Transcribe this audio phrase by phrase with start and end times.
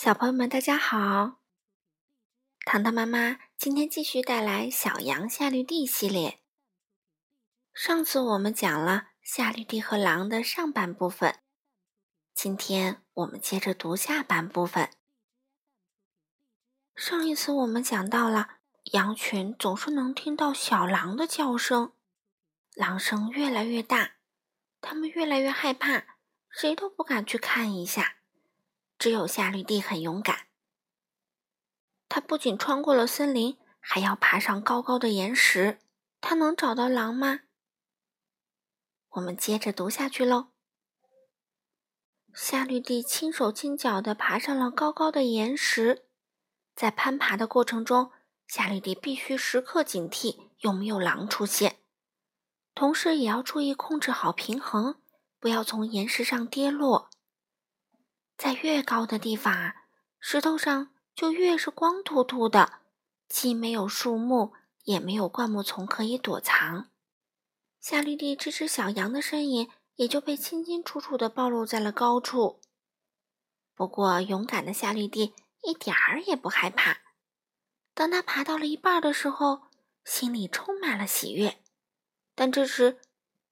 [0.00, 1.40] 小朋友们，大家好！
[2.64, 6.38] 糖糖妈妈今天继续带来《小羊夏绿蒂》系列。
[7.74, 11.40] 上次我们讲了夏绿蒂和狼的上半部分，
[12.32, 14.88] 今天我们接着读下半部分。
[16.94, 18.58] 上一次我们讲到了
[18.92, 21.90] 羊群总是能听到小狼的叫声，
[22.76, 24.12] 狼声越来越大，
[24.80, 26.04] 它们越来越害怕，
[26.48, 28.17] 谁都不敢去看一下。
[28.98, 30.48] 只有夏绿蒂很勇敢，
[32.08, 35.78] 他不仅穿过了森林，还要爬上高高的岩石。
[36.20, 37.42] 他能找到狼吗？
[39.10, 40.48] 我们接着读下去喽。
[42.34, 46.04] 夏绿蒂轻手轻脚地爬上了高高的岩石，
[46.74, 48.10] 在攀爬的过程中，
[48.48, 51.78] 夏绿蒂必须时刻警惕有没有狼出现，
[52.74, 55.00] 同时也要注意控制好平衡，
[55.38, 57.07] 不要从岩石上跌落。
[58.38, 59.74] 在越高的地方啊，
[60.20, 62.82] 石头上就越是光秃秃的，
[63.28, 66.88] 既没有树木，也没有灌木丛可以躲藏。
[67.80, 72.60] 夏绿蒂这只小羊的身影也就被清清楚楚地暴露在了高处。
[73.74, 76.98] 不过，勇敢的夏绿蒂一点儿也不害怕。
[77.92, 79.62] 当他爬到了一半的时候，
[80.04, 81.60] 心里充满了喜悦。
[82.36, 83.00] 但这时，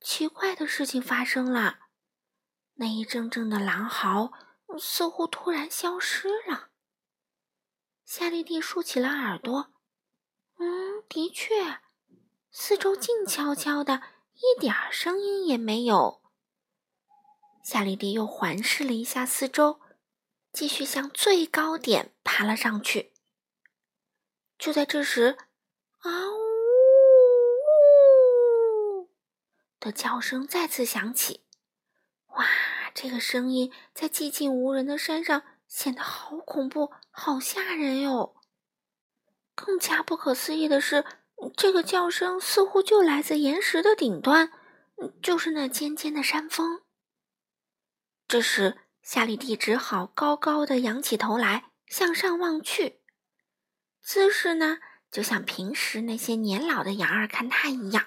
[0.00, 1.78] 奇怪的事情发生了，
[2.74, 4.32] 那一阵阵的狼嚎。
[4.78, 6.70] 似乎突然消失了。
[8.04, 9.72] 夏绿蒂竖起了耳朵，
[10.58, 11.80] 嗯，的确，
[12.50, 14.02] 四周静悄悄的，
[14.34, 16.20] 一点儿声音也没有。
[17.64, 19.80] 夏绿蒂又环视了一下四周，
[20.52, 23.12] 继续向最高点爬了上去。
[24.58, 25.38] 就在这时，
[25.98, 26.36] 啊呜
[29.00, 29.10] 呜
[29.80, 31.44] 的叫声再次响起，
[32.94, 38.36] 这个声音在寂静无人的山上显得好恐怖、好吓人哟。
[39.54, 41.04] 更加不可思议的是，
[41.56, 44.50] 这个叫声似乎就来自岩石的顶端，
[45.22, 46.82] 就是那尖尖的山峰。
[48.28, 53.00] 这时，夏绿蒂只好高高的仰起头来，向上望去，
[54.00, 54.78] 姿势呢，
[55.10, 58.06] 就像平时那些年老的羊儿看他一样。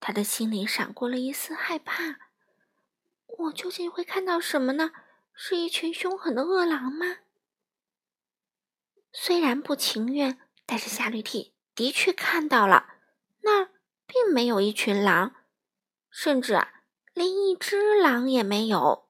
[0.00, 2.25] 他的心里闪过了一丝害怕。
[3.26, 4.92] 我究竟会看到什么呢？
[5.38, 7.18] 是一群凶狠的恶狼吗？
[9.12, 12.94] 虽然不情愿，但是夏绿蒂的确看到了，
[13.42, 13.70] 那儿
[14.06, 15.34] 并没有一群狼，
[16.10, 19.08] 甚至啊，连一只狼也没有。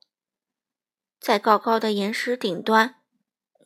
[1.21, 3.00] 在高高的岩石顶端，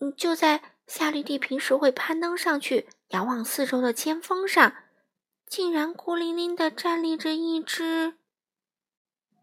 [0.01, 4.75] 嗯就在夏绿蒂平时会攀登上去遥望四周的尖峰上，
[5.47, 8.19] 竟然孤零零的站立着一只，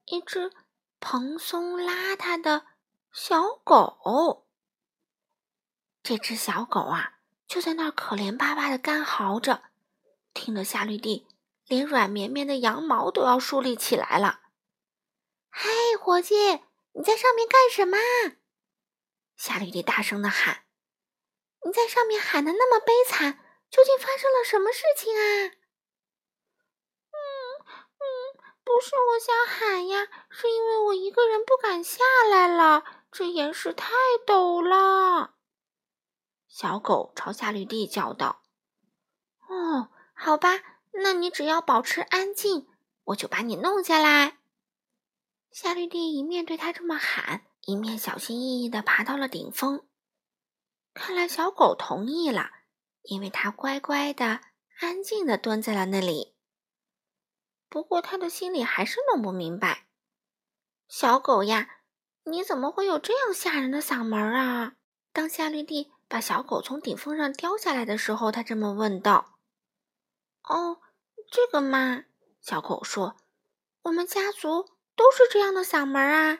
[0.05, 0.51] 一只。
[0.99, 2.65] 蓬松邋遢的
[3.11, 4.47] 小狗，
[6.03, 9.63] 这只小狗啊，就在那儿可怜巴巴的干嚎着，
[10.33, 11.27] 听得夏绿蒂
[11.65, 14.41] 连软绵绵的羊毛都要竖立起来了。
[15.49, 16.35] 嘿，伙计，
[16.93, 17.97] 你在上面干什么？
[19.35, 20.63] 夏绿蒂大声的喊
[21.65, 25.51] ：“你在上面喊的那么悲惨，究竟发生了什么事情啊？”
[28.67, 32.83] 不是我想喊呀，是因为我一个人不敢下来了。
[33.09, 33.93] 这岩石太
[34.25, 35.35] 陡了。
[36.49, 38.41] 小狗朝夏绿蒂叫道
[39.47, 40.59] ：“哦，好吧，
[40.91, 42.67] 那你只要保持安静，
[43.05, 44.39] 我就把你弄下来。”
[45.49, 49.87] 夏绿蒂一面对他这么喊，一面小心翼翼地爬到了顶峰。
[50.93, 52.49] 看来小狗同意了，
[53.03, 54.41] 因为它乖乖的、
[54.81, 56.36] 安静的蹲在了那里。
[57.69, 59.87] 不过，他的心里还是弄不明白
[60.87, 61.81] ：“小狗呀，
[62.23, 64.73] 你怎么会有这样吓人的嗓门啊？”
[65.11, 69.39] 当夏绿蒂把小狗从顶峰上叼下来的时候，他这么问道
[70.47, 70.79] ：“哦，
[71.29, 72.05] 这个嘛。”
[72.39, 73.17] 小狗说
[73.83, 76.39] ：“我们家族都是这样的嗓门啊。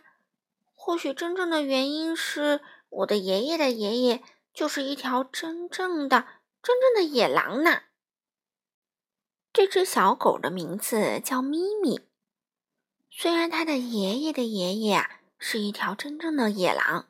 [0.73, 4.23] 或许真正的原因是我的爷爷的爷爷
[4.53, 6.25] 就是一条真正的、
[6.63, 7.81] 真正的野狼呢。”
[9.57, 12.07] 这只小狗的名字叫咪咪。
[13.09, 17.09] 虽然它的爷爷的爷爷啊是一条真正的野狼，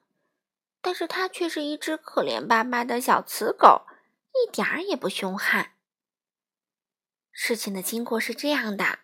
[0.82, 3.86] 但是它却是一只可怜巴巴的小雌狗，
[4.32, 5.74] 一点儿也不凶悍。
[7.34, 9.00] 事情的经过是这样的：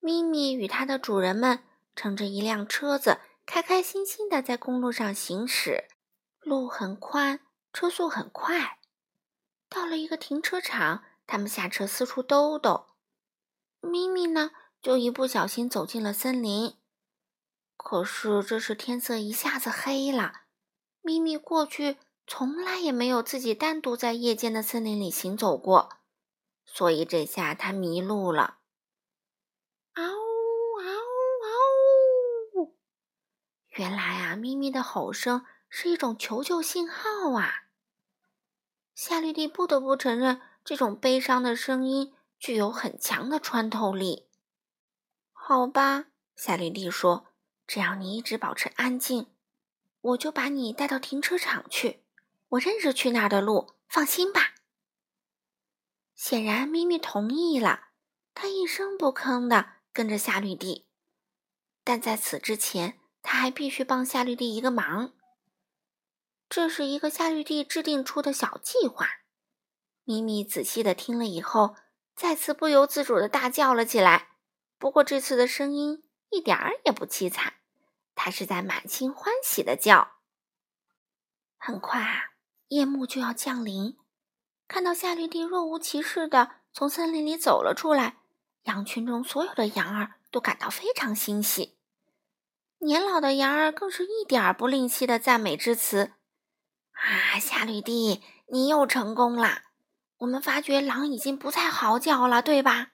[0.00, 1.62] 咪咪与它的主人们
[1.94, 5.84] 乘着一辆车子，开开心心的在公路上行驶，
[6.40, 7.38] 路很宽，
[7.72, 8.80] 车速很快。
[9.68, 11.04] 到了一个停车场。
[11.30, 12.88] 他们下车四处兜兜，
[13.80, 14.50] 咪咪呢
[14.82, 16.76] 就一不小心走进了森林。
[17.76, 20.42] 可是这时天色一下子黑了，
[21.02, 25.98] 咪咪过去从来也没有自己单独在夜间的森林里行走过，
[26.64, 28.58] 所以这下它迷路了。
[29.94, 30.12] 嗷嗷
[32.56, 32.74] 嗷！
[33.68, 37.66] 原来啊，咪咪的吼声是一种求救信号啊！
[38.96, 44.28] 夏绿蒂不得不承认，这种悲伤的声音具有很强的穿透力。
[45.32, 47.28] 好吧，夏绿蒂说
[47.66, 49.32] ：“只要你一直保持安静。”
[50.02, 52.02] 我就把你带到停车场去，
[52.48, 54.54] 我认识去那儿的路，放心吧。
[56.14, 57.88] 显然，咪咪同意了，
[58.32, 60.86] 他一声不吭的跟着夏绿蒂。
[61.84, 65.12] 但在此之前，他还必须帮夏绿蒂一个忙。
[66.48, 69.19] 这是一个夏绿蒂制定出的小计划。
[70.04, 71.76] 咪咪仔细的听了以后，
[72.14, 74.28] 再次不由自主的大叫了起来。
[74.78, 77.54] 不过这次的声音一点儿也不凄惨。
[78.14, 80.16] 它是在满心欢喜的叫。
[81.56, 82.32] 很快啊，
[82.68, 83.96] 夜幕就要降临。
[84.68, 88.18] 看到夏绿蒂若无其事的从森林里走了出来，
[88.64, 91.78] 羊群中所有的羊儿都感到非常欣喜。
[92.78, 96.12] 年老的羊儿更是一点儿不吝惜的赞美之词
[96.92, 99.62] ：“啊，夏绿蒂，你又成功了！
[100.20, 102.92] 我们发觉狼已经不再嚎叫了，对吧？”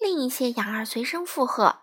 [0.00, 1.82] 另一些羊儿随声附和：“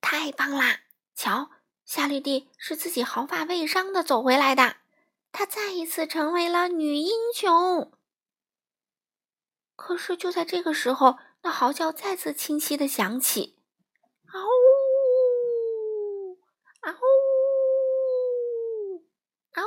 [0.00, 0.80] 太棒啦！
[1.14, 1.50] 瞧。”
[1.84, 4.76] 夏绿蒂是自己毫发未伤的走回来的，
[5.32, 7.92] 她再一次成为了女英雄。
[9.76, 13.58] 可是就在这个时候，那嚎叫再次清晰的响起，
[14.32, 16.38] 嗷呜，
[16.80, 16.96] 嗷呜，
[19.52, 19.66] 嗷呜！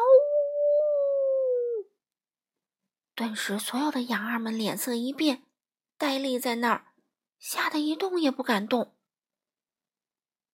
[3.17, 5.43] 顿时，所有的羊儿们脸色一变，
[5.97, 6.93] 呆立在那儿，
[7.39, 8.95] 吓得一动也不敢动。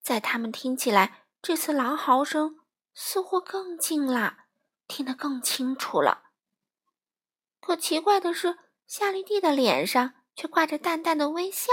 [0.01, 1.19] 在他们听起来。
[1.44, 2.62] 这次狼嚎声
[2.94, 4.45] 似乎更近了，
[4.88, 6.30] 听得更清楚了。
[7.60, 8.57] 可奇怪的是，
[8.88, 11.68] 夏绿蒂的脸上却挂着淡淡的微笑，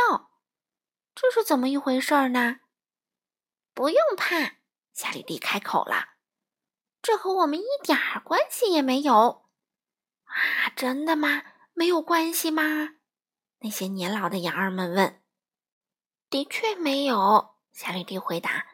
[1.15, 2.57] 这是怎么一回事呢？
[3.73, 4.57] 不用怕，
[4.93, 6.15] 夏绿蒂开口了
[7.01, 9.40] ：“这和我们一点儿关系也没有。”
[10.31, 11.43] 啊，真的吗？
[11.75, 12.97] 没有关系吗？
[13.61, 15.23] 那些年老的羊儿们问。
[16.31, 18.67] “的确没有。”夏绿蒂回答。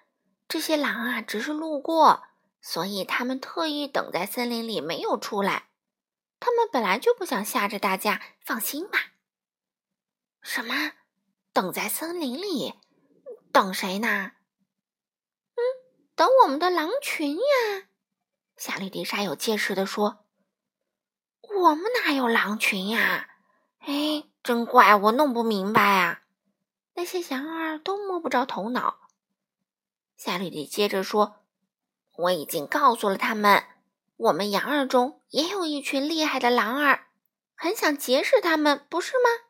[0.49, 2.25] 这些狼啊，只是路过，
[2.61, 5.71] 所以他们特意等在森林里，没有出来。
[6.39, 9.13] 他们本来就不想吓着大家，放心吧。
[10.43, 10.93] 什么？
[11.53, 12.75] 等在森林里？
[13.53, 14.33] 等谁呢？
[15.55, 15.61] 嗯，
[16.15, 17.89] 等我们的狼群呀！
[18.57, 20.26] 夏绿蒂煞有介事地说
[21.57, 23.29] ：“我们哪有狼群呀？
[23.81, 26.23] 哎，真怪，我弄不明白啊！
[26.95, 29.09] 那些羊儿都摸不着头脑。”
[30.17, 31.45] 夏绿蒂接着说
[32.17, 33.65] ：“我已经告诉了他们，
[34.17, 37.07] 我们羊儿中也有一群厉害的狼儿，
[37.55, 39.47] 很想结识他们，不是吗？”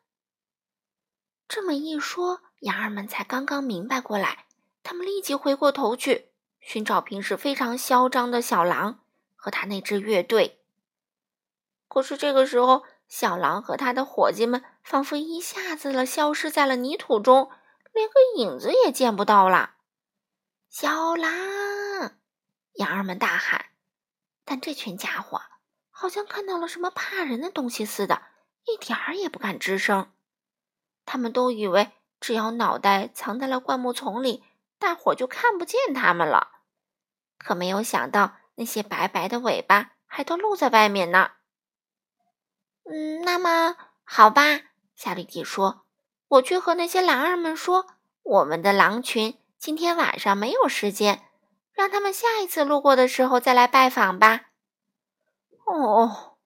[1.47, 4.45] 这么一说，羊儿们才刚刚明白过来，
[4.83, 8.99] 他们立即回过头去寻找平时非常嚣张的小狼
[9.35, 10.56] 和他那支乐队。
[11.87, 17.49] 可是这个时候，小狼和他的伙计们仿佛一下子了消失在了泥土中，
[17.93, 19.75] 连个影子也见不到了。
[20.69, 21.31] 小狼，
[22.73, 23.67] 羊儿们大喊，
[24.43, 25.41] 但这群家伙
[25.89, 28.21] 好像看到了什么怕人的东西似的，
[28.65, 30.11] 一点儿也不敢吱声。
[31.05, 34.43] 他们都以为只要脑袋藏在了灌木丛里，
[34.77, 36.49] 大伙就看不见他们了。
[37.39, 41.31] 可没有想到，那些白白的尾巴还都露在外面呢。
[42.89, 43.75] 嗯，那么
[44.05, 44.61] 好吧，
[44.95, 45.81] 夏绿蒂说
[46.29, 47.85] ：“我去和那些狼儿们说，
[48.23, 51.25] 我们的狼群。”今天晚上没有时间，
[51.73, 54.45] 让他们下一次路过的时候再来拜访吧。
[55.65, 56.37] 哦，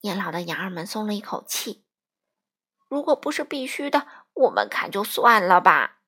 [0.00, 1.84] 年老的羊儿们松了一口气。
[2.88, 6.00] 如果不是必须的，我们看就算了吧。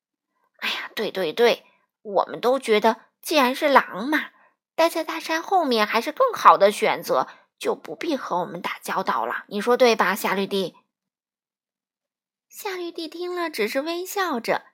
[0.59, 1.65] 哎呀，对对对，
[2.03, 4.31] 我们都觉得，既然是狼嘛，
[4.75, 7.29] 待在大山后面还是更好的选择，
[7.63, 9.45] 就不必和我们打交道了。
[9.47, 10.75] 你说对吧，夏绿蒂？
[12.49, 14.73] 夏绿蒂听了，只是微笑着。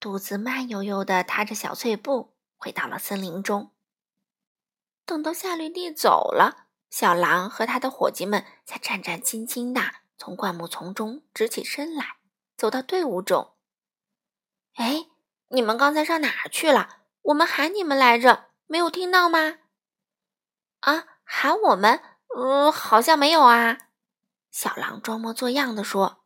[0.00, 3.72] 独自慢悠悠地踏着小碎步回到了森林中。
[5.04, 9.82] 等到夏绿蒂走了，小狼和他的伙计们才战战兢兢地
[10.16, 12.16] 从灌木丛中直起身来，
[12.56, 13.52] 走到队伍中。
[14.76, 15.08] 哎，
[15.48, 17.00] 你们刚才上哪儿去了？
[17.20, 19.58] 我们喊你们来着，没有听到吗？
[20.80, 22.00] 啊，喊我们？
[22.36, 23.78] 嗯，好像没有啊。
[24.50, 26.24] 小狼装模作样的说：“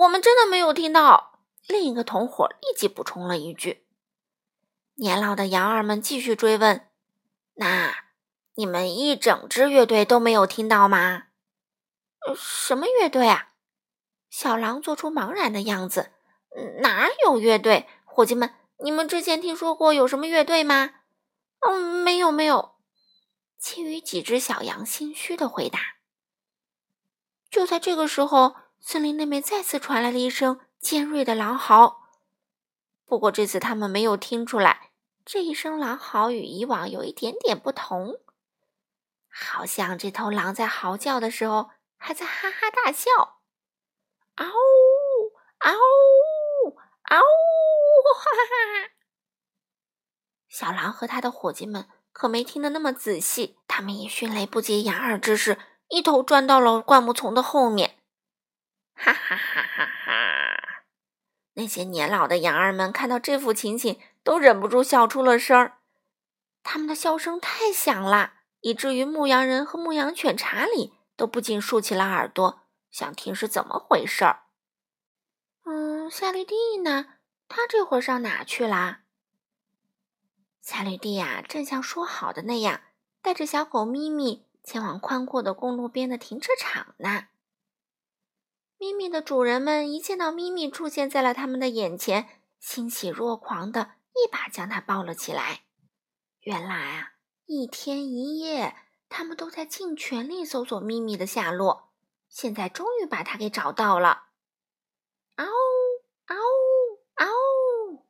[0.00, 3.86] 我们真的没有听到。”另一个同伙立即补充了一句
[4.96, 6.88] ：“年老的羊儿们继续追问，
[7.54, 7.94] 那
[8.54, 11.24] 你们一整支乐队都没有听到吗？
[12.36, 13.48] 什么乐队啊？
[14.28, 16.12] 小狼做出茫然的样子。
[16.82, 17.88] 哪有乐队？
[18.04, 20.90] 伙计们，你们之前听说过有什么乐队吗？
[21.60, 22.73] 嗯，没有，没有。
[23.64, 25.80] 其余几只小羊心虚的回答。
[27.48, 32.10] 就在这个时候，森林那边再次传来了一声尖锐的狼嚎。
[33.06, 34.90] 不过这次他们没有听出来，
[35.24, 38.20] 这一声狼嚎与以往有一点点不同。
[39.30, 43.10] 好像这头狼在嚎叫的时候还在哈哈大笑，
[44.34, 47.16] 嗷呜嗷呜嗷！
[47.16, 48.44] 哈哈
[48.84, 48.90] 哈！
[50.50, 57.98] 小狼和他的伙计们可没听得那么仔细，他们以迅雷不及掩耳之势一头钻到了灌木丛的后面。
[58.94, 60.84] 哈哈哈哈哈！
[61.54, 65.78] 那些年老的羊儿们看到这幅情景，都忍不住笑出了声儿。
[66.62, 68.34] 他们的笑声太响了。
[68.60, 74.44] 以至于牧羊人和牧羊犬查理都不禁竖起了耳朵，想听是怎么回事儿。
[75.66, 77.16] 嗯，夏绿蒂呢？
[77.46, 79.02] 他这会儿上哪去啦？
[80.64, 82.80] 夏绿蒂呀，正像说好的那样，
[83.20, 87.28] 带着小狗咪咪前往宽阔的公路边的停车场呢。
[88.78, 95.64] 咪咪的主人们一见到咪咪出现在了他们的眼前，欣喜若狂的一把将它抱了起来。
[96.40, 97.10] 原来啊。
[97.44, 98.74] 一天一夜，
[99.10, 101.90] 他们都在尽全力搜索咪咪的下落。
[102.30, 104.28] 现在终于把它给找到了！
[105.36, 105.44] 嗷
[106.24, 106.36] 嗷
[107.16, 108.02] 嗷！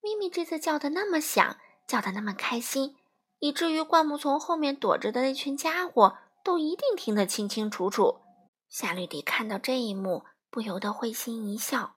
[0.00, 1.56] 咪咪这次叫的那么响，
[1.88, 2.96] 叫的那么开心，
[3.38, 8.20] 以至于灌木丛后面躲着的那群家伙都一定听得清清楚楚。
[8.68, 11.96] 夏绿蒂看到这一幕，不由得会心一笑。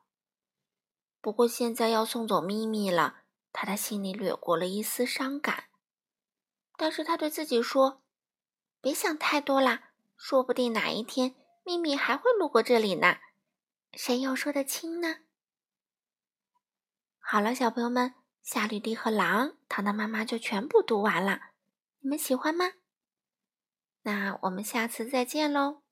[1.19, 5.65] 不过现在要送走咪咪了，他的心里掠过了一丝伤感。
[6.77, 8.01] 但是他对自己说
[8.81, 13.17] ：“别想太多啦，说不定哪一天咪咪还会路过这里呢，
[13.91, 15.17] 谁又说得清呢？”
[17.19, 21.51] 好了，小朋友们，夏绿蒂和狼，糖糖妈妈就全部读完了，
[21.99, 22.73] 你们喜欢吗？
[24.03, 25.83] 那我们下次再见喽。